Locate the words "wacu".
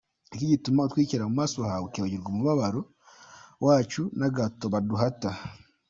3.65-4.01